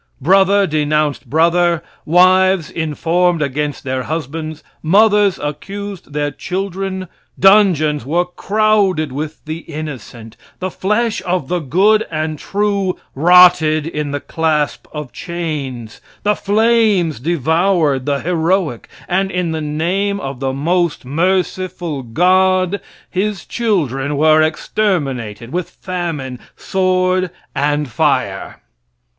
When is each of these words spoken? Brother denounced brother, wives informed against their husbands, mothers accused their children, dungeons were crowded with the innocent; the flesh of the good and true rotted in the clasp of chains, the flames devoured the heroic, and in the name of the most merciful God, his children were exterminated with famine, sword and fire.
Brother 0.19 0.65
denounced 0.65 1.29
brother, 1.29 1.83
wives 2.05 2.71
informed 2.71 3.43
against 3.43 3.83
their 3.83 4.01
husbands, 4.01 4.63
mothers 4.81 5.37
accused 5.37 6.13
their 6.13 6.31
children, 6.31 7.07
dungeons 7.39 8.03
were 8.03 8.25
crowded 8.25 9.11
with 9.11 9.45
the 9.45 9.59
innocent; 9.59 10.37
the 10.57 10.71
flesh 10.71 11.21
of 11.23 11.49
the 11.49 11.59
good 11.59 12.07
and 12.09 12.39
true 12.39 12.97
rotted 13.13 13.85
in 13.85 14.09
the 14.09 14.19
clasp 14.19 14.87
of 14.91 15.13
chains, 15.13 16.01
the 16.23 16.33
flames 16.33 17.19
devoured 17.19 18.07
the 18.07 18.21
heroic, 18.21 18.89
and 19.07 19.29
in 19.29 19.51
the 19.51 19.61
name 19.61 20.19
of 20.19 20.39
the 20.39 20.51
most 20.51 21.05
merciful 21.05 22.01
God, 22.01 22.81
his 23.07 23.45
children 23.45 24.17
were 24.17 24.41
exterminated 24.41 25.51
with 25.53 25.69
famine, 25.69 26.39
sword 26.55 27.29
and 27.53 27.87
fire. 27.87 28.63